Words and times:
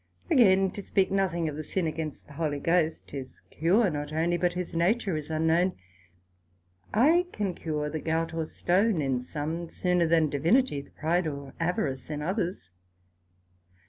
Again, 0.31 0.71
to 0.71 0.81
speak 0.81 1.11
nothing 1.11 1.47
of 1.47 1.55
the 1.55 1.63
Sin 1.63 1.85
against 1.85 2.25
the 2.25 2.33
Holy 2.33 2.59
Ghost, 2.59 3.11
whose 3.11 3.39
cure 3.51 3.87
not 3.91 4.11
onely, 4.11 4.35
but 4.35 4.53
whose 4.53 4.73
nature 4.73 5.15
is 5.15 5.29
unknown; 5.29 5.73
I 6.91 7.27
can 7.31 7.53
cure 7.53 7.87
the 7.87 7.99
Gout 8.01 8.33
or 8.33 8.47
Stone 8.47 8.99
in 9.03 9.21
some, 9.21 9.69
sooner 9.69 10.07
than 10.07 10.31
Divinity 10.31 10.81
Pride 10.99 11.27
or 11.27 11.53
Avarice 11.59 12.09
in 12.09 12.23
others. 12.23 12.71